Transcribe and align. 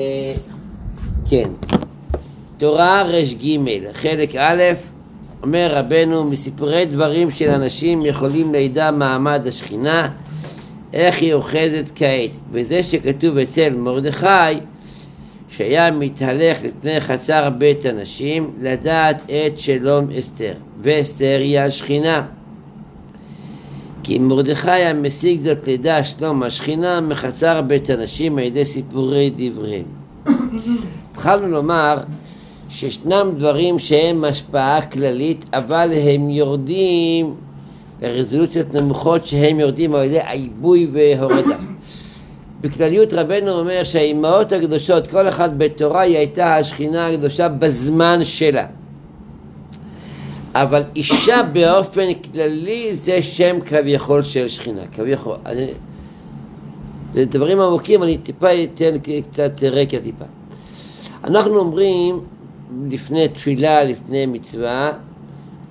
אה, 0.00 0.32
כן, 1.30 1.42
תורה 2.58 3.02
ר"ג, 3.02 3.58
חלק 3.92 4.36
א', 4.36 4.62
אומר 5.42 5.68
רבנו, 5.70 6.24
מסיפורי 6.24 6.84
דברים 6.84 7.30
של 7.30 7.50
אנשים 7.50 8.06
יכולים 8.06 8.52
לידע 8.52 8.90
מעמד 8.90 9.46
השכינה, 9.46 10.08
איך 10.92 11.20
היא 11.20 11.34
אוחזת 11.34 11.84
כעת. 11.94 12.30
וזה 12.52 12.82
שכתוב 12.82 13.38
אצל 13.38 13.74
מרדכי, 13.74 14.60
שהיה 15.48 15.90
מתהלך 15.90 16.58
לפני 16.62 17.00
חצר 17.00 17.50
בית 17.50 17.86
הנשים, 17.86 18.50
לדעת 18.60 19.30
את 19.30 19.58
שלום 19.58 20.10
אסתר, 20.18 20.54
ואסתר 20.82 21.38
היא 21.40 21.60
השכינה. 21.60 22.26
כי 24.02 24.18
מרדכי 24.18 24.70
המשיג 24.70 25.42
זאת 25.42 25.68
לדע 25.68 26.02
שלום 26.02 26.42
השכינה 26.42 27.00
מחצר 27.00 27.62
בית 27.62 27.90
הנשים 27.90 28.38
על 28.38 28.44
ידי 28.44 28.64
סיפורי 28.64 29.32
דבריהם. 29.36 29.84
התחלנו 31.12 31.48
לומר 31.48 31.96
שישנם 32.68 33.30
דברים 33.36 33.78
שהם 33.78 34.24
השפעה 34.24 34.86
כללית 34.86 35.44
אבל 35.52 35.92
הם 35.92 36.30
יורדים 36.30 37.34
לרזולוציות 38.02 38.74
נמוכות 38.74 39.26
שהם 39.26 39.60
יורדים 39.60 39.94
על 39.94 40.04
ידי 40.04 40.20
עיבוי 40.30 40.88
והורדה. 40.92 41.56
בכלליות 42.60 43.12
רבנו 43.12 43.50
אומר 43.50 43.84
שהאימהות 43.84 44.52
הקדושות 44.52 45.06
כל 45.06 45.28
אחת 45.28 45.50
בתורה 45.56 46.00
היא 46.00 46.16
הייתה 46.16 46.56
השכינה 46.56 47.08
הקדושה 47.08 47.48
בזמן 47.48 48.24
שלה 48.24 48.66
אבל 50.54 50.82
אישה 50.96 51.42
באופן 51.52 52.14
כללי 52.32 52.94
זה 52.94 53.22
שם 53.22 53.60
כביכול 53.60 54.22
של 54.22 54.48
שכינה, 54.48 54.86
כביכול. 54.86 55.36
אני, 55.46 55.66
זה 57.10 57.24
דברים 57.24 57.60
עמוקים, 57.60 58.02
אני 58.02 58.18
טיפה 58.18 58.48
אתן 58.64 58.94
קצת 59.30 59.62
רקע 59.62 59.98
טיפה. 59.98 60.24
אנחנו 61.24 61.58
אומרים 61.58 62.20
לפני 62.90 63.28
תפילה, 63.28 63.84
לפני 63.84 64.26
מצווה, 64.26 64.92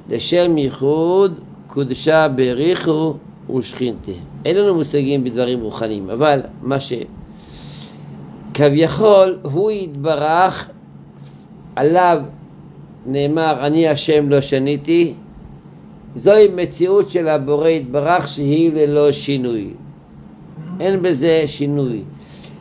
לשם 0.09 0.57
ייחוד 0.57 1.39
קודשה 1.67 2.27
בריחו 2.27 3.13
ושכינתה. 3.55 4.11
אין 4.45 4.57
לנו 4.57 4.75
מושגים 4.75 5.23
בדברים 5.23 5.61
רוחניים, 5.61 6.09
אבל 6.09 6.39
מה 6.61 6.79
ש... 6.79 6.93
כביכול 8.53 9.37
הוא 9.41 9.71
יתברך 9.71 10.69
עליו 11.75 12.21
נאמר 13.05 13.67
אני 13.67 13.87
השם 13.87 14.29
לא 14.29 14.41
שניתי 14.41 15.13
זוהי 16.15 16.47
מציאות 16.47 17.09
של 17.09 17.27
הבורא 17.27 17.69
יתברך 17.69 18.27
שהיא 18.27 18.71
ללא 18.73 19.11
שינוי 19.11 19.73
אין 20.81 21.01
בזה 21.01 21.43
שינוי. 21.47 22.01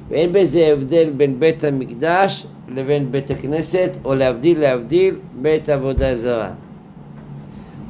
ואין 0.08 0.32
בזה 0.32 0.72
הבדל 0.72 1.10
בין 1.16 1.40
בית 1.40 1.64
המקדש 1.64 2.46
לבין 2.68 3.10
בית 3.10 3.30
הכנסת 3.30 3.90
או 4.04 4.14
להבדיל 4.14 4.60
להבדיל 4.60 5.14
בית 5.42 5.68
עבודה 5.68 6.16
זרה. 6.16 6.50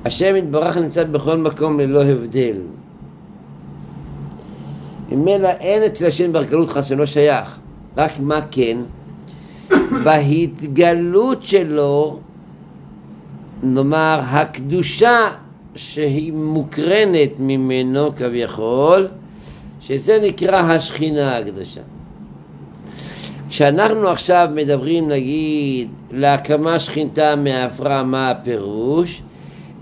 השם 0.05 0.37
יתברך 0.37 0.77
נמצא 0.77 1.05
בכל 1.05 1.37
מקום 1.37 1.81
ללא 1.81 2.05
הבדל. 2.05 2.57
ממילא 5.11 5.49
אין 5.49 5.83
אצל 5.83 6.07
השם 6.07 6.33
ברכלות 6.33 6.69
חס 6.69 6.87
שלא 6.87 7.07
שייך. 7.07 7.61
רק 7.97 8.13
מה 8.21 8.41
כן? 8.51 8.79
בהתגלות 10.05 11.43
שלו 11.43 12.19
נאמר 13.63 14.21
הקדושה 14.23 15.29
שהיא 15.75 16.33
מוקרנת 16.33 17.31
ממנו 17.39 18.17
כביכול, 18.17 19.09
שזה 19.81 20.19
נקרא 20.23 20.57
השכינה 20.57 21.37
הקדושה. 21.37 21.81
כשאנחנו 23.49 24.09
עכשיו 24.09 24.49
מדברים 24.55 25.09
נגיד 25.09 25.89
להקמה 26.11 26.81
שכינתה 26.81 27.37
מעפרה, 27.37 28.05
מה 28.05 28.31
הפירוש? 28.31 29.23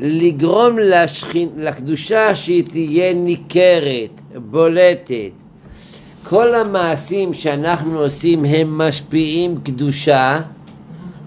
לגרום 0.01 0.79
לשכין, 0.79 1.49
לקדושה 1.57 2.35
שהיא 2.35 2.65
תהיה 2.65 3.15
ניכרת, 3.15 4.21
בולטת. 4.35 5.31
כל 6.29 6.55
המעשים 6.55 7.35
שאנחנו 7.35 8.01
עושים 8.01 8.45
הם 8.45 8.79
משפיעים 8.79 9.61
קדושה 9.63 10.41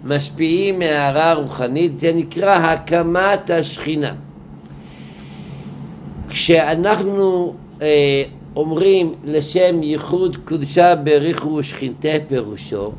משפיעים 0.03 0.79
מהערה 0.79 1.33
רוחנית, 1.33 1.99
זה 1.99 2.11
נקרא 2.13 2.55
הקמת 2.55 3.49
השכינה. 3.49 4.13
כשאנחנו 6.29 7.53
אה, 7.81 8.23
אומרים 8.55 9.13
לשם 9.23 9.83
ייחוד 9.83 10.37
קודשה 10.45 10.95
בריחו 10.95 11.49
ושכינתה 11.49 12.09
פירושו, 12.27 12.91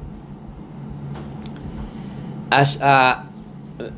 הש, 2.53 2.77
ה, 2.77 3.13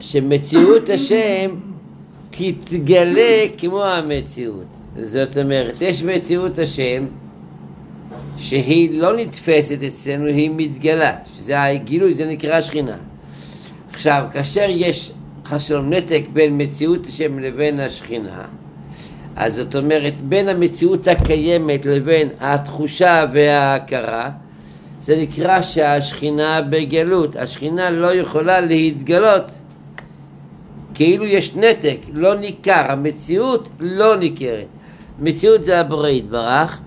שמציאות 0.01 0.89
השם 0.89 1.51
תתגלה 2.31 3.47
כמו 3.59 3.85
המציאות. 3.85 4.65
זאת 5.01 5.39
אומרת, 5.39 5.75
יש 5.81 6.03
מציאות 6.03 6.59
השם 6.59 7.07
שהיא 8.37 9.01
לא 9.01 9.17
נתפסת 9.17 9.79
אצלנו, 9.87 10.27
היא 10.27 10.51
מתגלה, 10.57 11.13
שזה 11.27 11.63
הגילוי, 11.63 12.15
זה 12.15 12.27
נקרא 12.27 12.61
שכינה. 12.61 12.97
עכשיו, 13.93 14.25
כאשר 14.33 14.67
יש 14.69 15.13
חסרון 15.47 15.93
נתק 15.93 16.23
בין 16.33 16.63
מציאות 16.63 17.07
השם 17.07 17.39
לבין 17.39 17.81
השכינה, 17.81 18.45
אז 19.37 19.55
זאת 19.55 19.77
אומרת, 19.77 20.21
בין 20.21 20.49
המציאות 20.49 21.09
הקיימת 21.09 21.87
לבין 21.87 22.29
התחושה 22.41 23.27
וההכרה, 23.33 24.31
זה 24.99 25.23
נקרא 25.23 25.63
שהשכינה 25.63 26.61
בגלות. 26.63 27.37
השכינה 27.37 27.91
לא 27.91 28.15
יכולה 28.15 28.61
להתגלות 28.61 29.51
כאילו 30.95 31.25
יש 31.25 31.57
נתק, 31.57 31.99
לא 32.13 32.35
ניכר, 32.35 32.85
המציאות 32.89 33.69
לא 33.81 34.17
ניכרת. 34.17 34.67
מציאות 35.19 35.65
זה 35.65 35.81
הבורא 35.81 36.09
יתברך, 36.09 36.81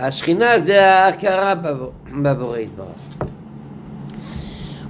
השכינה 0.00 0.58
זה 0.58 0.86
ההכרה 0.86 1.54
בבורא 2.22 2.58
יתברך. 2.58 2.86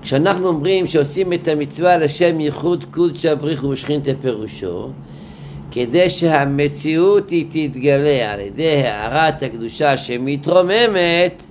כשאנחנו 0.03 0.49
אומרים 0.49 0.87
שעושים 0.87 1.33
את 1.33 1.49
המצווה 1.49 1.97
לשם 1.97 2.41
ייחוד 2.41 2.85
קודשא 2.91 3.35
בריחו 3.35 3.67
ושכינתא 3.67 4.13
פירושו 4.21 4.91
כדי 5.71 6.11
שהמציאות 6.11 7.31
היא 7.31 7.47
תתגלה 7.49 8.33
על 8.33 8.41
ידי 8.41 8.87
הארת 8.87 9.43
הקדושה 9.43 9.97
שמתרוממת 9.97 11.43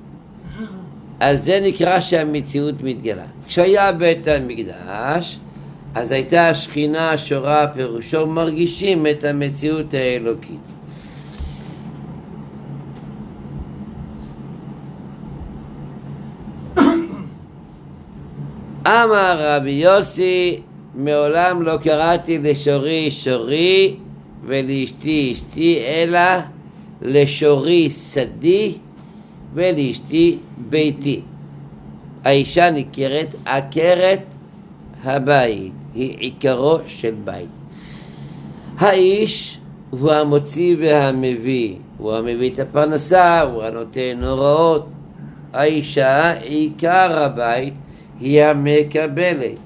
אז 1.19 1.45
זה 1.45 1.59
נקרא 1.63 1.99
שהמציאות 1.99 2.75
מתגלה. 2.83 3.25
כשהיה 3.47 3.91
בית 3.91 4.27
המקדש 4.27 5.39
אז 5.95 6.11
הייתה 6.11 6.49
השכינה 6.49 7.17
שורה 7.17 7.67
פירושו 7.67 8.27
מרגישים 8.27 9.07
את 9.07 9.23
המציאות 9.23 9.93
האלוקית 9.93 10.76
אמר 18.87 19.35
רבי 19.39 19.71
יוסי, 19.71 20.59
מעולם 20.95 21.61
לא 21.61 21.77
קראתי 21.77 22.39
לשורי 22.39 23.11
שורי 23.11 23.95
ולאשתי 24.45 25.31
אשתי, 25.31 25.79
אלא 25.85 26.19
לשורי 27.01 27.89
שדי 27.89 28.73
ולאשתי 29.53 30.37
ביתי. 30.57 31.21
האישה 32.23 32.71
ניכרת 32.71 33.35
עקרת 33.45 34.23
הבית, 35.03 35.73
היא 35.93 36.17
עיקרו 36.19 36.77
של 36.85 37.15
בית. 37.23 37.49
האיש 38.77 39.59
הוא 39.89 40.11
המוציא 40.11 40.75
והמביא, 40.79 41.75
הוא 41.97 42.13
המביא 42.13 42.49
את 42.53 42.59
הפרנסה, 42.59 43.41
הוא 43.41 43.63
הנותן 43.63 44.23
הוראות. 44.23 44.87
האישה 45.53 46.31
עיקר 46.31 47.23
הבית 47.23 47.73
היא 48.19 48.43
המקבלת. 48.43 49.57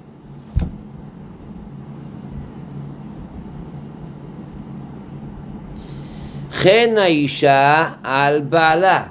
כן 6.61 6.95
האישה 6.97 7.89
על 8.03 8.41
בעלה. 8.41 9.03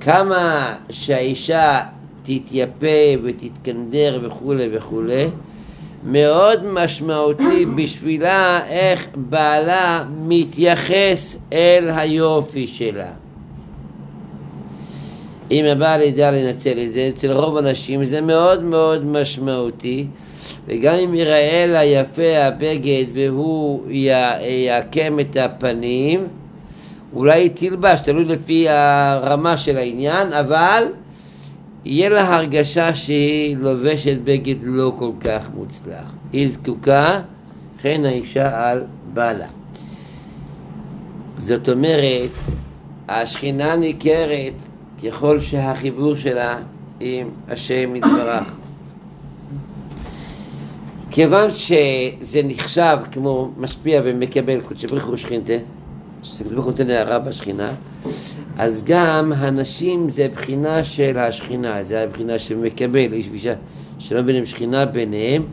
כמה 0.00 0.74
שהאישה 0.90 1.80
תתייפה 2.22 2.86
ותתקנדר 3.22 4.20
וכולי 4.22 4.68
וכולי, 4.72 5.26
מאוד 6.04 6.64
משמעותי 6.64 7.66
בשבילה 7.76 8.66
איך 8.68 9.08
בעלה 9.16 10.04
מתייחס 10.16 11.36
אל 11.52 11.90
היופי 11.90 12.66
שלה. 12.66 13.10
אם 15.50 15.64
הבעל 15.64 16.02
ידע 16.02 16.30
לנצל 16.30 16.78
את 16.86 16.92
זה, 16.92 17.08
אצל 17.08 17.32
רוב 17.32 17.56
הנשים 17.56 18.04
זה 18.04 18.20
מאוד 18.20 18.62
מאוד 18.62 19.04
משמעותי 19.04 20.06
וגם 20.66 20.94
אם 20.94 21.14
ייראה 21.14 21.66
לה 21.68 21.84
יפה 21.84 22.36
הבגד 22.36 23.04
והוא 23.14 23.90
יעקם 23.90 25.20
את 25.20 25.36
הפנים 25.36 26.28
אולי 27.14 27.40
היא 27.40 27.50
תלבש, 27.54 28.00
תלוי 28.00 28.24
לפי 28.24 28.68
הרמה 28.68 29.56
של 29.56 29.76
העניין, 29.76 30.32
אבל 30.32 30.82
יהיה 31.84 32.08
לה 32.08 32.34
הרגשה 32.34 32.94
שהיא 32.94 33.56
לובשת 33.56 34.16
בגד 34.24 34.56
לא 34.62 34.92
כל 34.98 35.10
כך 35.20 35.50
מוצלח. 35.54 36.14
היא 36.32 36.48
זקוקה, 36.48 37.20
כן 37.82 38.04
האישה 38.04 38.70
על 38.70 38.84
בעלה. 39.12 39.46
זאת 41.38 41.68
אומרת, 41.68 42.30
השכינה 43.08 43.76
ניכרת 43.76 44.52
ככל 45.02 45.40
שהחיבור 45.40 46.16
שלה 46.16 46.58
עם 47.00 47.28
השם 47.48 47.96
יתברך. 47.96 48.56
כיוון 51.10 51.50
שזה 51.50 52.40
נחשב 52.44 52.96
כמו 53.12 53.50
משפיע 53.58 54.00
ומקבל 54.04 54.60
קודשי 54.60 54.86
בריך 54.86 55.06
הוא 55.06 55.16
שכינתה, 55.16 55.52
שקדוש 56.22 56.52
ברוך 56.52 56.64
הוא 56.64 56.70
נותן 56.70 56.90
הערה 56.90 57.18
בשכינה, 57.18 57.72
אז 58.58 58.84
גם 58.86 59.32
הנשים 59.36 60.08
זה 60.08 60.28
בחינה 60.34 60.84
של 60.84 61.18
השכינה, 61.18 61.82
זה 61.82 62.02
הבחינה 62.02 62.38
שמקבל, 62.38 63.12
איש 63.12 63.28
ואישה 63.30 63.54
שלא 63.98 64.22
ביניהם 64.22 64.46
שכינה 64.46 64.86
ביניהם, 64.86 65.46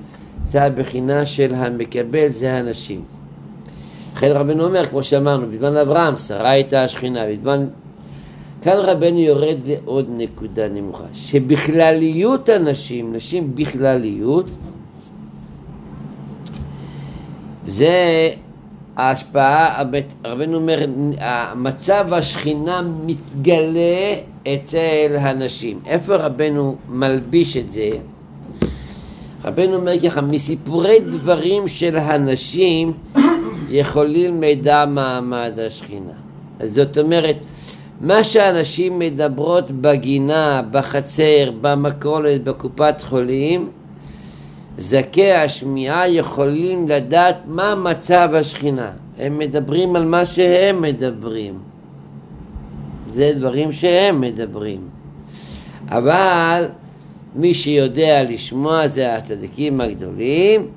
זה 0.44 0.64
הבחינה 0.64 1.26
של 1.26 1.54
המקבל, 1.54 2.28
זה 2.28 2.58
הנשים. 2.58 3.02
לכן 4.16 4.32
רבנו 4.32 4.66
אומר, 4.66 4.86
כמו 4.86 5.04
שאמרנו, 5.04 5.48
בזמן 5.52 5.78
אברהם, 5.78 6.18
שרה 6.18 6.50
הייתה 6.50 6.84
השכינה, 6.84 7.20
בזמן... 7.32 7.68
כאן 8.62 8.78
רבנו 8.78 9.20
יורד 9.20 9.58
לעוד 9.66 10.10
נקודה 10.10 10.70
נמוכה, 10.70 11.04
שבכלליות 11.14 12.50
הנשים, 12.50 13.14
נשים 13.14 13.56
בכלליות, 13.56 14.50
זה 17.66 18.30
ההשפעה, 18.98 19.84
רבנו 20.26 20.58
אומר, 20.58 20.86
מצב 21.56 22.14
השכינה 22.14 22.82
מתגלה 23.06 24.14
אצל 24.54 25.16
הנשים. 25.20 25.80
איפה 25.86 26.16
רבנו 26.16 26.76
מלביש 26.90 27.58
את 27.58 27.72
זה? 27.72 27.90
רבנו 29.46 29.76
אומר 29.76 30.00
ככה, 30.00 30.22
מסיפורי 30.22 31.00
דברים 31.00 31.68
של 31.68 31.98
הנשים 31.98 32.94
יכולים 33.70 34.40
מידע 34.40 34.86
מעמד 34.86 35.60
השכינה. 35.68 36.14
אז 36.60 36.74
זאת 36.76 36.98
אומרת, 36.98 37.38
מה 38.02 38.24
שהנשים 38.24 39.00
מדברות 39.00 39.72
בגינה, 39.72 40.62
בחצר, 40.72 41.52
במכולת, 41.62 42.44
בקופת 42.44 43.02
חולים, 43.02 43.70
זכי 44.78 45.32
השמיעה 45.32 46.10
יכולים 46.10 46.88
לדעת 46.88 47.38
מה 47.46 47.76
מצב 47.76 48.30
השכינה. 48.34 48.92
הם 49.18 49.38
מדברים 49.38 49.96
על 49.96 50.06
מה 50.06 50.26
שהם 50.26 50.82
מדברים. 50.82 51.60
זה 53.10 53.32
דברים 53.36 53.72
שהם 53.72 54.22
מדברים. 54.22 54.80
אבל 55.90 56.66
מי 57.36 57.54
שיודע 57.54 58.24
לשמוע 58.24 58.88
זה 58.88 59.16
הצדיקים 59.16 59.82
הגדולים, 59.82 60.68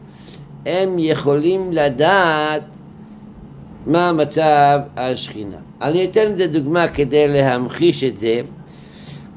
הם 0.67 0.97
יכולים 0.99 1.73
לדעת 1.73 2.63
מה 3.87 4.13
מצב 4.13 4.79
השכינה. 4.97 5.57
אני 5.83 6.05
אתן 6.05 6.33
לזה 6.33 6.47
דוגמה 6.47 6.89
כדי 6.89 7.29
להמחיש 7.29 8.05
את 8.05 8.21
זה, 8.21 8.41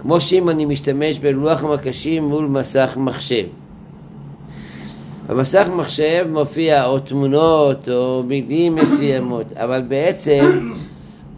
כמו 0.01 0.21
שאם 0.21 0.49
אני 0.49 0.65
משתמש 0.65 1.19
בלוח 1.19 1.63
מקשים 1.63 2.23
מול 2.23 2.45
מסך 2.45 2.97
מחשב. 2.99 3.45
במסך 5.27 5.67
מחשב 5.75 6.25
מופיע 6.29 6.85
או 6.85 6.99
תמונות 6.99 7.89
או 7.89 8.23
מילים 8.27 8.75
מסוימות, 8.75 9.45
אבל 9.55 9.81
בעצם 9.81 10.73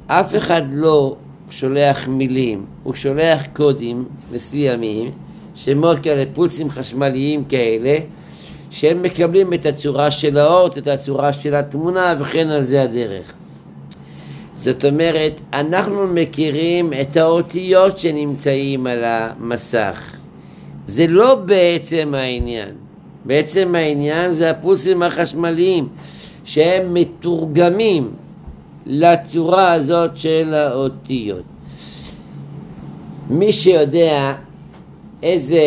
אף 0.08 0.36
אחד 0.36 0.62
לא 0.72 1.16
שולח 1.50 2.08
מילים, 2.08 2.66
הוא 2.84 2.94
שולח 2.94 3.46
קודים 3.54 4.06
מסוימים, 4.32 5.12
שמות 5.56 6.00
כאלה, 6.00 6.24
פולסים 6.34 6.70
חשמליים 6.70 7.46
כאלה, 7.46 7.98
שהם 8.70 9.02
מקבלים 9.02 9.54
את 9.54 9.66
הצורה 9.66 10.12
של 10.12 10.38
האות, 10.38 10.78
את 10.78 10.88
הצורה 10.88 11.34
של 11.34 11.56
התמונה 11.56 12.16
וכן 12.20 12.50
על 12.50 12.64
זה 12.64 12.82
הדרך. 12.82 13.34
זאת 14.54 14.86
אומרת, 14.86 15.42
אנחנו 15.54 16.08
מכירים 16.08 16.94
את 17.02 17.18
האותיות 17.18 17.98
שנמצאים 17.98 18.88
על 18.88 19.04
המסך. 19.04 20.02
זה 20.86 21.08
לא 21.08 21.36
בעצם 21.36 22.14
העניין. 22.18 22.76
בעצם 23.26 23.76
העניין 23.76 24.32
זה 24.32 24.50
הפולסים 24.50 25.04
החשמליים 25.04 25.88
שהם 26.46 26.94
מתורגמים 26.94 28.12
לצורה 28.86 29.74
הזאת 29.74 30.18
של 30.18 30.54
האותיות. 30.54 31.44
מי 33.30 33.54
שיודע 33.54 34.34
איזה, 35.24 35.62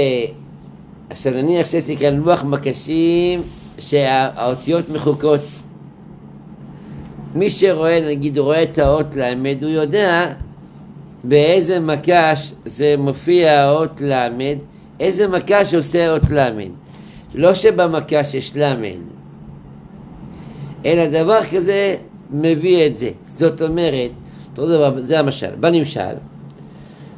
עכשיו 1.12 1.32
נניח 1.32 1.66
שיש 1.66 1.88
לי 1.88 1.96
כאן 1.96 2.16
לוח 2.16 2.44
מקשים 2.44 3.42
שהאותיות 3.78 4.88
מחוקות 4.88 5.40
מי 7.34 7.50
שרואה, 7.50 8.00
נגיד, 8.08 8.38
רואה 8.38 8.62
את 8.62 8.78
האות 8.78 9.16
ל', 9.16 9.34
הוא 9.62 9.70
יודע 9.70 10.32
באיזה 11.24 11.80
מקש 11.80 12.52
זה 12.64 12.94
מופיע 12.98 13.60
האות 13.60 14.00
ל', 14.00 14.28
איזה 15.00 15.28
מקש 15.28 15.74
עושה 15.74 16.12
אות 16.12 16.30
ל'. 16.30 16.48
לא 17.34 17.54
שבמקש 17.54 18.34
יש 18.34 18.56
ל', 18.56 18.74
אלא 20.86 21.06
דבר 21.06 21.44
כזה 21.44 21.96
מביא 22.30 22.86
את 22.86 22.98
זה. 22.98 23.10
זאת 23.26 23.62
אומרת, 23.62 24.10
אותו 24.50 24.68
דבר, 24.68 25.02
זה 25.02 25.20
המשל. 25.20 25.50
בנמשל, 25.60 26.14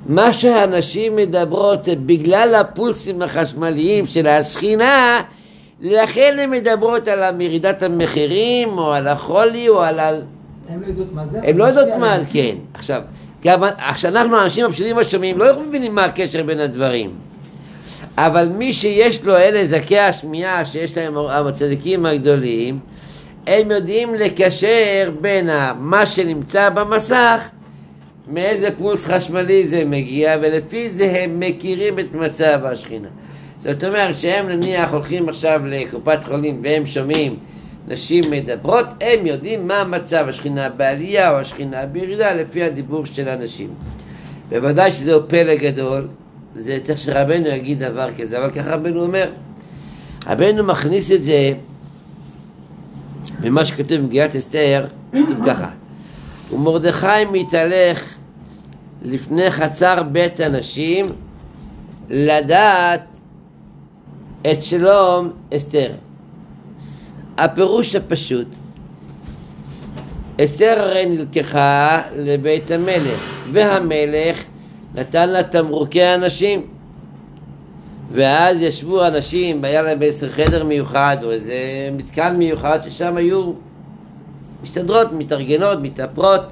מה 0.06 0.32
שהנשים 0.32 1.16
מדברות 1.16 1.88
בגלל 2.06 2.54
הפולסים 2.54 3.22
החשמליים 3.22 4.06
של 4.06 4.26
השכינה, 4.26 5.22
לכן 5.80 6.36
הן 6.38 6.50
מדברות 6.50 7.08
על 7.08 7.34
מרידת 7.36 7.82
המחירים, 7.82 8.68
או 8.68 8.92
על 8.92 9.08
החולי, 9.08 9.68
או 9.68 9.82
על. 9.82 10.22
הן 10.68 10.80
לא 10.80 10.86
יודעות 10.86 11.12
מה 11.12 11.26
זה. 11.26 11.40
הן 11.42 11.56
לא 11.56 11.64
יודעות 11.64 11.88
מה 11.98 12.20
זה, 12.20 12.28
כן. 12.32 12.54
עכשיו, 12.74 13.02
גם 13.44 13.62
כשאנחנו 13.94 14.36
האנשים 14.36 14.66
הפשוטים 14.66 14.98
השומעים 14.98 15.38
לא 15.38 15.60
מבינים 15.68 15.94
מה 15.94 16.04
הקשר 16.04 16.42
בין 16.42 16.60
הדברים. 16.60 17.10
אבל 18.18 18.48
מי 18.48 18.72
שיש 18.72 19.24
לו 19.24 19.36
אלה 19.36 19.64
זכי 19.64 19.98
השמיעה 19.98 20.64
שיש 20.64 20.96
להם 20.96 21.14
הצדיקים 21.48 22.06
הגדולים, 22.06 22.78
הם 23.46 23.70
יודעים 23.70 24.14
לקשר 24.14 25.10
בין 25.20 25.48
מה 25.78 26.06
שנמצא 26.06 26.70
במסך, 26.70 27.48
מאיזה 28.28 28.68
פולס 28.78 29.06
חשמלי 29.06 29.66
זה 29.66 29.84
מגיע, 29.84 30.36
ולפי 30.42 30.88
זה 30.88 31.20
הם 31.22 31.40
מכירים 31.40 31.98
את 31.98 32.14
מצב 32.14 32.60
השכינה. 32.64 33.08
זאת 33.58 33.84
אומרת 33.84 34.18
שהם 34.18 34.48
נניח 34.48 34.90
הולכים 34.92 35.28
עכשיו 35.28 35.60
לקופת 35.64 36.24
חולים 36.24 36.60
והם 36.64 36.86
שומעים 36.86 37.36
נשים 37.88 38.24
מדברות, 38.30 38.86
הם 39.00 39.26
יודעים 39.26 39.68
מה 39.68 39.84
מצב 39.84 40.24
השכינה 40.28 40.68
בעלייה 40.68 41.30
או 41.30 41.36
השכינה 41.36 41.86
בירידה 41.86 42.34
לפי 42.34 42.62
הדיבור 42.62 43.06
של 43.06 43.28
הנשים. 43.28 43.68
בוודאי 44.48 44.92
שזהו 44.92 45.20
פלא 45.28 45.54
גדול, 45.54 46.08
זה 46.54 46.78
צריך 46.82 46.98
שרבנו 46.98 47.46
יגיד 47.46 47.78
דבר 47.78 48.06
כזה, 48.18 48.38
אבל 48.38 48.50
ככה 48.50 48.74
רבנו 48.74 49.02
אומר. 49.02 49.30
רבנו 50.26 50.64
מכניס 50.64 51.12
את 51.12 51.24
זה 51.24 51.52
ממה 53.42 53.64
שכתוב 53.64 53.98
במגילת 53.98 54.36
אסתר, 54.36 54.86
כתוב 55.12 55.46
ככה: 55.46 55.68
ומרדכי 56.52 57.24
מתהלך 57.32 58.13
לפני 59.04 59.50
חצר 59.50 60.02
בית 60.02 60.40
הנשים 60.40 61.06
לדעת 62.10 63.04
את 64.50 64.62
שלום 64.62 65.32
אסתר. 65.56 65.92
הפירוש 67.38 67.94
הפשוט, 67.94 68.48
אסתר 70.44 70.74
הרי 70.78 71.06
נלקחה 71.06 72.02
לבית 72.16 72.70
המלך, 72.70 73.44
והמלך 73.52 74.44
נתן 74.94 75.28
לה 75.28 75.42
תמרוקי 75.42 76.14
אנשים. 76.14 76.66
ואז 78.12 78.62
ישבו 78.62 79.06
אנשים, 79.06 79.64
היה 79.64 79.82
להם 79.82 80.02
איזה 80.02 80.28
חדר 80.28 80.64
מיוחד 80.64 81.16
או 81.22 81.30
איזה 81.30 81.54
מתקן 81.92 82.36
מיוחד 82.36 82.78
ששם 82.82 83.16
היו 83.16 83.52
מסתדרות, 84.62 85.12
מתארגנות, 85.12 85.78
מתאפרות 85.82 86.42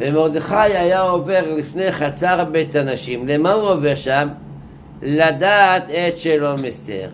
ומרדכי 0.00 0.54
היה 0.54 1.00
עובר 1.00 1.54
לפני 1.56 1.92
חצר 1.92 2.44
בית 2.44 2.74
הנשים, 2.76 3.28
למה 3.28 3.52
הוא 3.52 3.68
עובר 3.68 3.94
שם? 3.94 4.28
לדעת 5.02 5.90
את 5.90 6.18
שלום 6.18 6.64
אסתר. 6.64 7.08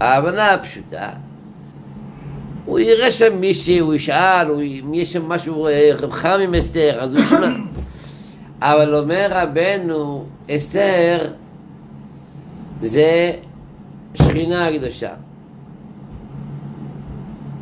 ההבנה 0.00 0.54
הפשוטה, 0.54 1.10
הוא 2.64 2.78
יראה 2.78 3.10
שם 3.10 3.40
מישהי, 3.40 3.78
הוא 3.78 3.94
ישאל, 3.94 4.50
אם 4.50 4.94
יש 4.94 5.12
שם 5.12 5.28
משהו 5.28 5.68
חם 6.10 6.38
עם 6.42 6.54
אסתר, 6.54 7.00
אז 7.00 7.12
הוא 7.12 7.20
ישמע. 7.20 7.48
אבל 8.60 8.94
אומר 8.94 9.28
רבנו, 9.30 10.24
אסתר 10.50 11.32
זה 12.80 13.32
שכינה 14.14 14.68
הקדושה. 14.68 15.10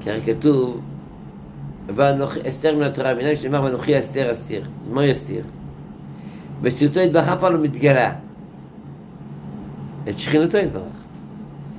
הרי 0.07 0.21
כתוב, 0.21 0.81
אסתר 2.49 2.77
מן 2.77 2.83
התורה, 2.83 3.15
מילה 3.15 3.37
שנאמר, 3.37 3.63
ואנוכי 3.63 3.99
אסתר 3.99 4.31
אסתיר. 4.31 4.65
מה 4.91 5.05
יסתיר? 5.05 5.43
מציאותו 6.63 7.01
יתברך 7.01 7.29
אף 7.29 7.41
פעם 7.41 7.53
לא 7.53 7.59
מתגלה. 7.59 8.13
את 10.09 10.19
שכינתו 10.19 10.59
יתברך. 10.59 10.83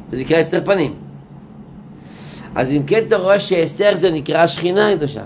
זה 0.07 0.17
נקרא 0.17 0.37
הסתר 0.37 0.65
פנים. 0.65 0.95
אז 2.55 2.73
אם 2.73 2.83
כן 2.87 3.03
אתה 3.07 3.17
רואה 3.17 3.39
שהסתר 3.39 3.95
זה 3.95 4.11
נקרא 4.11 4.47
שכינה 4.47 4.95
קדושה. 4.95 5.23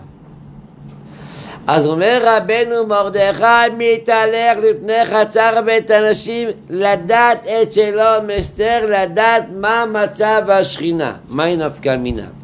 אז 1.68 1.88
אומר 1.88 2.22
רבנו 2.24 2.88
מרדכי 2.88 3.44
מתהלך 3.78 4.58
לפני 4.64 5.06
חצר 5.06 5.62
בית 5.66 5.92
הנשים 5.92 6.48
לדעת 6.70 7.48
את 7.48 7.74
שלום 7.74 8.30
אסתר, 8.40 8.86
לדעת 8.88 9.44
מה 9.56 9.86
מצב 9.86 10.42
השכינה, 10.48 11.14
מהי 11.30 11.58
נפקא 11.58 11.98
מינה. 11.98 12.43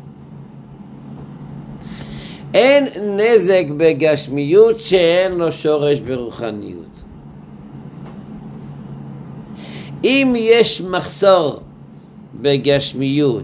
אין 2.53 2.87
נזק 3.17 3.65
בגשמיות 3.77 4.79
שאין 4.79 5.31
לו 5.31 5.51
שורש 5.51 5.99
ברוחניות. 5.99 7.03
אם 10.03 10.33
יש 10.37 10.81
מחסור 10.81 11.59
בגשמיות, 12.41 13.43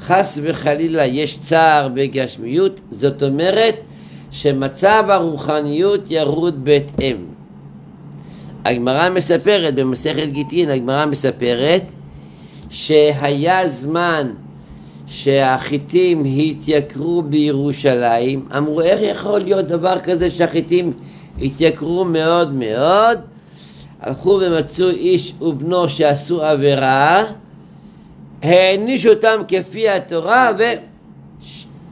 חס 0.00 0.38
וחלילה 0.42 1.06
יש 1.06 1.38
צער 1.38 1.88
בגשמיות, 1.88 2.80
זאת 2.90 3.22
אומרת 3.22 3.74
שמצב 4.30 5.04
הרוחניות 5.08 6.10
ירוד 6.10 6.64
בהתאם. 6.64 7.16
הגמרא 8.64 9.10
מספרת 9.10 9.74
במסכת 9.74 10.28
גיטין, 10.28 10.70
הגמרא 10.70 11.06
מספרת 11.06 11.92
שהיה 12.70 13.68
זמן 13.68 14.32
שהחיטים 15.06 16.24
התייקרו 16.24 17.22
בירושלים, 17.22 18.48
אמרו 18.56 18.80
איך 18.80 19.00
יכול 19.02 19.40
להיות 19.40 19.66
דבר 19.66 20.00
כזה 20.00 20.30
שהחיטים 20.30 20.92
התייקרו 21.42 22.04
מאוד 22.04 22.54
מאוד, 22.54 23.18
הלכו 24.00 24.40
ומצאו 24.42 24.88
איש 24.88 25.34
ובנו 25.40 25.88
שעשו 25.88 26.42
עבירה, 26.42 27.24
הענישו 28.42 29.08
אותם 29.08 29.40
כפי 29.48 29.88
התורה 29.88 30.50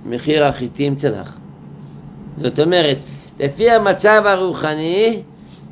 ומחיר 0.06 0.44
החיטים 0.44 0.96
צנח. 0.96 1.36
זאת 2.36 2.60
אומרת, 2.60 2.98
לפי 3.40 3.70
המצב 3.70 4.22
הרוחני, 4.24 5.22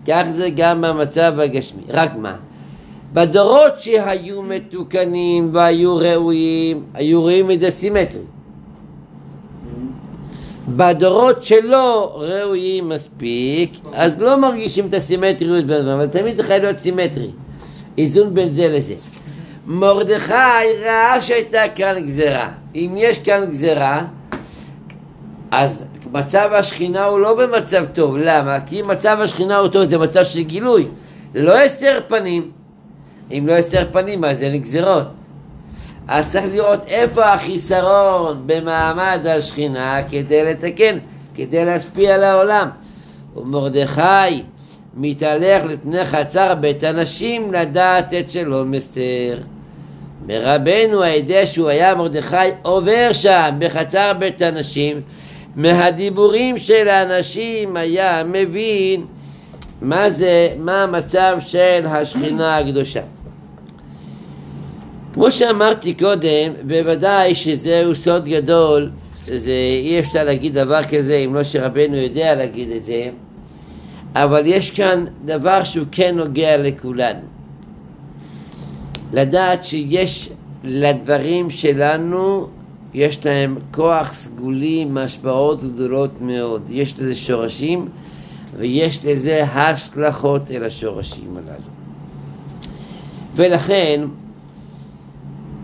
כך 0.07 0.25
זה 0.29 0.51
גם 0.57 0.81
במצב 0.81 1.39
הגשמי. 1.39 1.83
רק 1.89 2.17
מה? 2.17 2.37
בדורות 3.13 3.79
שהיו 3.79 4.43
מתוקנים 4.43 5.51
והיו 5.53 5.97
ראויים, 5.97 6.83
היו 6.95 7.21
רואים 7.21 7.51
את 7.51 7.61
זה 7.61 7.71
סימטרי. 7.71 8.21
בדורות 10.69 11.43
שלא 11.43 12.13
ראויים 12.17 12.89
מספיק, 12.89 13.71
אז 13.93 14.23
לא 14.23 14.37
מרגישים 14.37 14.87
את 14.87 14.95
הסימטריות 14.95 15.65
בין 15.65 15.89
אבל 15.89 16.07
תמיד 16.07 16.37
זה 16.37 16.43
חייב 16.43 16.63
להיות 16.63 16.79
סימטרי. 16.79 17.31
איזון 17.99 18.35
בין 18.35 18.53
זה 18.53 18.69
לזה. 18.69 18.95
מרדכי 19.67 20.33
ראה 20.85 21.21
שהייתה 21.21 21.69
כאן 21.75 21.95
גזרה. 22.05 22.49
אם 22.75 22.95
יש 22.97 23.19
כאן 23.19 23.45
גזרה, 23.51 24.05
אז 25.51 25.85
מצב 26.13 26.49
השכינה 26.53 27.05
הוא 27.05 27.21
לא 27.21 27.35
במצב 27.35 27.85
טוב. 27.85 28.17
למה? 28.17 28.61
כי 28.67 28.83
מצב 28.83 29.19
השכינה 29.21 29.57
הוא 29.57 29.69
טוב 29.69 29.85
זה 29.85 29.99
מצב 29.99 30.25
של 30.25 30.41
גילוי. 30.41 30.87
לא 31.35 31.59
הסתר 31.59 32.01
פנים. 32.09 32.62
אם 33.31 33.45
לא 33.47 33.53
הסתר 33.53 33.85
פנים 33.93 34.25
אז 34.25 34.43
אין 34.43 34.61
גזרות. 34.61 35.07
אז 36.09 36.33
צריך 36.33 36.45
לראות 36.51 36.87
איפה 36.87 37.25
החיסרון 37.33 38.43
במעמד 38.47 39.27
השכינה 39.27 40.01
כדי 40.11 40.45
לתקן, 40.45 40.97
כדי 41.35 41.65
להשפיע 41.65 42.15
על 42.15 42.25
העולם. 42.25 42.69
ומרדכי 43.37 44.43
מתהלך 44.95 45.65
לפני 45.65 46.05
חצר 46.05 46.55
בית 46.55 46.85
הנשים 46.85 47.53
לדעת 47.53 48.15
את 48.15 48.31
שלום 48.31 48.75
אסתר. 48.75 49.39
מרבנו 50.27 51.03
הידיע 51.03 51.47
שהוא 51.47 51.69
היה 51.69 51.95
מרדכי 51.95 52.37
עובר 52.63 53.09
שם 53.13 53.51
בחצר 53.59 54.13
בית 54.19 54.43
הנשים 54.43 55.01
מהדיבורים 55.57 56.59
של 56.59 56.89
האנשים 56.89 57.77
היה 57.77 58.23
מבין 58.25 59.05
מה 59.83 60.11
זה, 60.11 60.55
מה 60.59 60.83
המצב 60.83 61.37
של 61.39 61.87
השכינה 61.87 62.59
הקדושה. 62.59 63.03
כמו 65.15 65.33
שאמרתי 65.33 65.95
קודם, 65.95 66.53
בוודאי 66.67 67.35
שזהו 67.35 67.95
סוד 67.95 68.25
גדול, 68.25 68.91
זה 69.27 69.53
אי 69.83 69.99
אפשר 69.99 70.25
להגיד 70.25 70.55
דבר 70.55 70.83
כזה 70.83 71.17
אם 71.17 71.35
לא 71.35 71.43
שרבנו 71.43 71.97
יודע 71.97 72.35
להגיד 72.35 72.71
את 72.71 72.85
זה, 72.85 73.11
אבל 74.15 74.43
יש 74.45 74.71
כאן 74.71 75.05
דבר 75.25 75.65
שהוא 75.65 75.87
כן 75.93 76.17
נוגע 76.17 76.57
לכולנו. 76.57 77.21
לדעת 79.13 79.65
שיש 79.65 80.29
לדברים 80.65 81.51
שלנו 81.51 82.49
יש 82.95 83.27
להם 83.27 83.59
כוח 83.71 84.13
סגולי 84.13 84.81
עם 84.81 84.97
השפעות 84.97 85.65
גדולות 85.65 86.21
מאוד. 86.21 86.63
יש 86.69 86.93
לזה 86.93 87.15
שורשים 87.15 87.89
ויש 88.59 89.05
לזה 89.05 89.45
השלכות 89.45 90.51
אל 90.51 90.65
השורשים 90.65 91.37
הללו. 91.37 91.71
ולכן, 93.35 94.01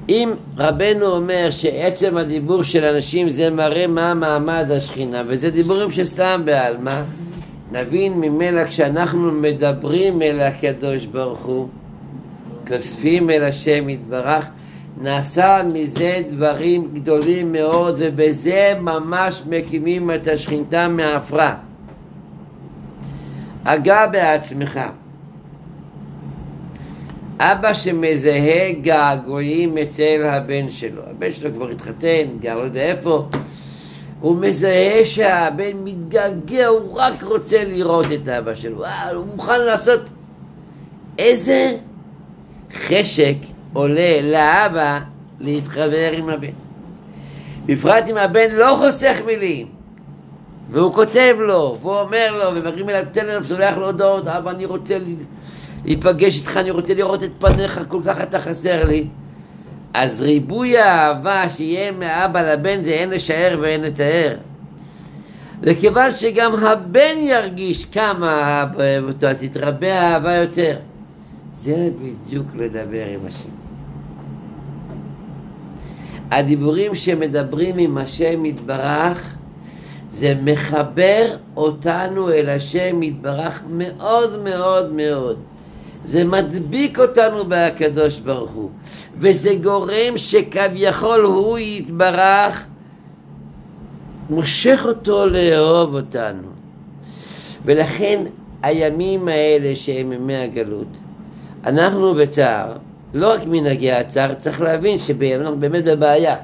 אם 0.09 0.31
רבנו 0.59 1.07
אומר 1.07 1.49
שעצם 1.51 2.17
הדיבור 2.17 2.63
של 2.63 2.85
אנשים 2.85 3.29
זה 3.29 3.51
מראה 3.51 3.87
מה 3.87 4.15
מעמד 4.15 4.71
השכינה, 4.71 5.23
וזה 5.27 5.51
דיבורים 5.51 5.91
שסתם 5.91 6.43
בעלמא, 6.45 7.03
נבין 7.73 8.13
ממנה 8.13 8.67
כשאנחנו 8.67 9.33
מדברים 9.33 10.23
אל 10.23 10.41
הקדוש 10.41 11.07
ברוך 11.07 11.45
הוא, 11.45 11.69
כוספים 12.69 13.31
אל 13.31 13.43
השם 13.43 13.89
יתברך, 13.89 14.47
נעשה 15.01 15.63
מזה 15.73 16.23
דברים 16.31 16.89
גדולים 16.95 17.53
מאוד 17.53 17.95
ובזה 17.99 18.73
ממש 18.81 19.43
מקימים 19.49 20.11
את 20.11 20.29
השכינתה 20.29 20.89
מעפרה. 20.89 21.55
הגע 23.69 24.07
בעצמך. 24.07 24.81
אבא 27.41 27.75
שמזהה 27.75 28.73
געגועים 28.73 29.79
אצל 29.79 30.25
הבן 30.25 30.69
שלו, 30.69 31.03
הבן 31.11 31.31
שלו 31.31 31.55
כבר 31.55 31.69
התחתן, 31.69 32.25
גר 32.41 32.59
לא 32.59 32.63
יודע 32.63 32.81
איפה, 32.81 33.29
הוא 34.21 34.37
מזהה 34.37 35.05
שהבן 35.05 35.73
מתגעגע, 35.85 36.67
הוא 36.67 36.99
רק 36.99 37.23
רוצה 37.23 37.65
לראות 37.65 38.07
את 38.15 38.29
אבא 38.29 38.55
שלו, 38.55 38.85
אה, 38.85 39.11
הוא 39.11 39.27
מוכן 39.27 39.61
לעשות 39.61 40.01
איזה 41.19 41.77
חשק 42.73 43.37
עולה 43.73 44.21
לאבא 44.23 45.01
להתחבר 45.41 46.11
עם 46.13 46.29
הבן. 46.29 46.57
בפרט 47.67 48.05
אם 48.11 48.17
הבן 48.17 48.51
לא 48.53 48.79
חוסך 48.79 49.21
מילים, 49.27 49.78
והוא 50.71 50.93
כותב 50.93 51.37
לו, 51.39 51.79
והוא 51.83 52.01
אומר 52.01 52.39
לו, 52.39 52.57
ומרים 52.57 52.89
אליו 52.89 53.05
טלפון, 53.13 53.43
ושולח 53.43 53.77
לו 53.77 53.87
הודעות, 53.87 54.27
אבא, 54.27 54.51
אני 54.51 54.65
רוצה 54.65 54.99
להיפגש 55.85 56.39
איתך, 56.41 56.57
אני 56.57 56.71
רוצה 56.71 56.95
לראות 56.95 57.23
את 57.23 57.31
פניך, 57.39 57.81
כל 57.89 58.01
כך 58.05 58.21
אתה 58.23 58.41
חסר 58.41 58.85
לי. 58.89 59.07
אז 59.95 60.23
ריבוי 60.23 60.79
האהבה 60.79 61.49
שיהיה 61.49 61.93
מאבא 61.93 62.53
לבן 62.53 62.83
זה 62.83 62.91
אין 62.91 63.11
לשער 63.11 63.59
ואין 63.61 63.81
לתאר. 63.81 64.37
וכיוון 65.61 66.11
שגם 66.13 66.55
הבן 66.55 67.17
ירגיש 67.19 67.85
כמה 67.85 68.31
האבא 68.31 68.77
אוהב 68.77 69.05
אותו, 69.05 69.27
אז 69.27 69.39
תתרבה 69.39 70.01
האהבה 70.01 70.35
יותר. 70.35 70.77
זה 71.53 71.89
בדיוק 72.03 72.47
לדבר 72.55 73.07
עם 73.15 73.21
השם. 73.27 73.49
הדיבורים 76.31 76.95
שמדברים 76.95 77.79
עם 77.79 77.99
השם 77.99 78.45
יתברך 78.45 79.38
זה 80.11 80.35
מחבר 80.43 81.37
אותנו 81.57 82.31
אל 82.33 82.49
השם 82.49 83.03
יתברך 83.03 83.63
מאוד 83.69 84.43
מאוד 84.43 84.93
מאוד. 84.93 85.37
זה 86.05 86.25
מדביק 86.25 86.99
אותנו 86.99 87.45
בהקדוש 87.45 88.19
ברוך 88.19 88.51
הוא, 88.51 88.71
וזה 89.17 89.55
גורם 89.63 90.17
שכביכול 90.17 91.25
הוא 91.25 91.59
יתברך, 91.59 92.67
מושך 94.31 94.83
אותו 94.89 95.27
לאהוב 95.27 95.95
אותנו. 95.95 96.49
ולכן 97.65 98.25
הימים 98.63 99.29
האלה 99.29 99.77
שהם 99.77 100.13
ימי 100.13 100.37
הגלות, 100.37 100.97
אנחנו 101.65 102.15
בצער, 102.15 102.73
לא 103.15 103.33
רק 103.33 103.41
מנהגי 103.47 103.93
הצער, 103.93 104.35
צריך 104.35 104.61
להבין 104.61 104.99
שאנחנו 104.99 105.57
באמת 105.59 105.85
בבעיה. 105.85 106.37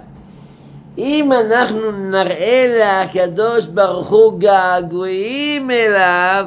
אם 0.99 1.33
אנחנו 1.33 1.91
נראה 1.93 2.65
לקדוש 2.81 3.67
ברוך 3.67 4.09
הוא 4.09 4.41
געגועים 4.41 5.71
אליו, 5.71 6.47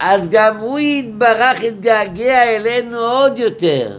אז 0.00 0.28
גם 0.30 0.56
הוא 0.56 0.78
יתברך, 0.78 1.62
יתגעגע 1.62 2.56
אלינו 2.56 2.98
עוד 2.98 3.38
יותר. 3.38 3.98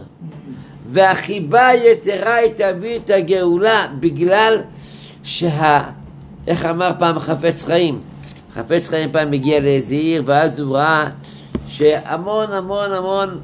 והחיבה 0.86 1.66
היתרה 1.66 2.34
היא 2.34 2.50
תביא 2.56 2.96
את 2.96 3.10
הגאולה, 3.10 3.86
בגלל 4.00 4.58
שה... 5.22 5.80
איך 6.46 6.66
אמר 6.66 6.90
פעם 6.98 7.18
חפץ 7.18 7.64
חיים? 7.64 8.00
חפץ 8.54 8.88
חיים 8.88 9.12
פעם 9.12 9.32
הגיע 9.32 9.60
לאיזה 9.60 9.94
עיר, 9.94 10.22
ואז 10.26 10.60
הוא 10.60 10.76
ראה 10.76 11.06
שהמון 11.66 12.52
המון 12.52 12.92
המון 12.92 13.40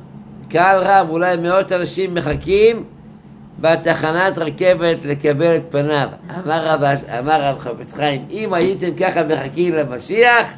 קהל 0.49 0.83
רב, 0.83 1.11
אולי 1.11 1.37
מאות 1.37 1.73
אנשים 1.73 2.15
מחכים 2.15 2.85
בתחנת 3.61 4.39
רכבת 4.39 4.97
לקבל 5.05 5.57
את 5.57 5.63
פניו. 5.71 6.09
אמר 6.31 6.67
רב, 6.67 6.83
אמר 7.19 7.43
רב 7.43 7.59
חפץ 7.59 7.93
חיים, 7.93 8.27
אם 8.31 8.55
הייתם 8.55 8.95
ככה 8.95 9.23
מחכים 9.25 9.75
למשיח, 9.75 10.49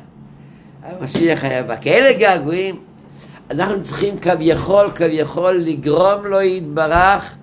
המשיח 0.83 1.45
היה 1.45 1.63
בא. 1.63 1.77
כאלה 1.81 2.13
געגועים, 2.13 2.81
אנחנו 3.51 3.83
צריכים 3.83 4.19
כביכול, 4.19 4.91
כביכול 4.95 5.53
לגרום 5.55 6.27
לו 6.27 6.41
יתברך 6.41 7.37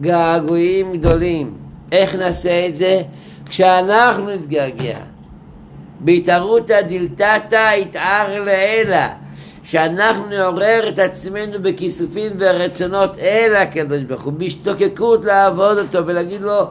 געגועים 0.00 0.92
גדולים. 0.92 1.54
איך 1.92 2.14
נעשה 2.14 2.66
את 2.66 2.76
זה? 2.76 3.02
כשאנחנו 3.46 4.30
נתגעגע. 4.30 4.98
בהתערותא 6.00 6.80
דלתתא 6.80 7.74
יתער 7.76 8.44
לעילא. 8.44 9.25
שאנחנו 9.66 10.26
נעורר 10.26 10.88
את 10.88 10.98
עצמנו 10.98 11.62
בכיסופים 11.62 12.32
ורצונות 12.38 13.18
אל 13.18 13.56
הקדוש 13.56 14.02
ברוך 14.02 14.22
הוא, 14.22 14.32
בהשתוקקות 14.32 15.24
לעבוד 15.24 15.78
אותו 15.78 16.06
ולהגיד 16.06 16.40
לו 16.42 16.66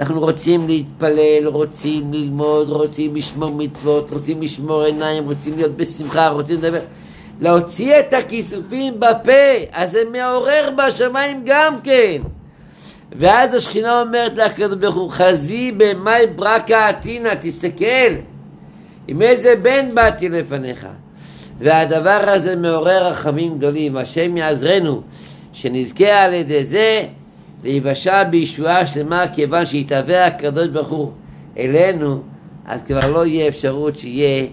אנחנו 0.00 0.20
רוצים 0.20 0.66
להתפלל, 0.66 1.46
רוצים 1.46 2.12
ללמוד, 2.12 2.70
רוצים 2.70 3.16
לשמור 3.16 3.50
מצוות, 3.50 4.10
רוצים 4.10 4.42
לשמור 4.42 4.82
עיניים, 4.82 5.24
רוצים 5.24 5.56
להיות 5.56 5.76
בשמחה, 5.76 6.28
רוצים 6.28 6.58
לדבר. 6.58 6.80
להוציא 7.40 7.98
את 7.98 8.12
הכיסופים 8.12 9.00
בפה, 9.00 9.54
אז 9.72 9.90
זה 9.90 10.02
מעורר 10.12 10.70
בשמיים 10.76 11.42
גם 11.44 11.80
כן. 11.84 12.22
ואז 13.18 13.54
השכינה 13.54 14.00
אומרת 14.00 14.38
לקדוש 14.38 14.76
ברוך 14.76 14.94
הוא 14.94 15.10
חזי 15.10 15.72
במאי 15.76 16.26
ברקה 16.26 16.88
עתינה, 16.88 17.30
תסתכל 17.40 18.14
עם 19.08 19.22
איזה 19.22 19.54
בן 19.62 19.94
באתי 19.94 20.28
לפניך 20.28 20.86
והדבר 21.58 22.20
הזה 22.26 22.56
מעורר 22.56 23.08
רחמים 23.08 23.58
גדולים. 23.58 23.96
השם 23.96 24.36
יעזרנו 24.36 25.02
שנזכה 25.52 26.24
על 26.24 26.32
ידי 26.32 26.64
זה 26.64 27.04
להיוושע 27.64 28.24
בישועה 28.24 28.86
שלמה 28.86 29.24
כיוון 29.32 29.66
שיתהווה 29.66 30.26
הקדוש 30.26 30.66
ברוך 30.66 30.88
הוא 30.88 31.10
אלינו 31.58 32.22
אז 32.66 32.82
כבר 32.82 33.12
לא 33.12 33.26
יהיה 33.26 33.48
אפשרות 33.48 33.96
שיהיה 33.96 34.46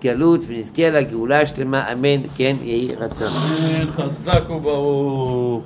גלות 0.00 0.44
ונזכה 0.46 0.90
לגאולה 0.90 1.46
שלמה 1.46 1.92
אמן 1.92 2.22
כן 2.36 2.56
יהי 2.62 2.94
רצון. 2.94 3.28
חזק 3.96 4.50
וברוך 4.50 5.62